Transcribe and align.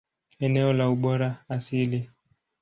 Eneo 0.47 0.71
la 0.73 0.87
ubora 0.93 1.29
asili. 1.57 2.01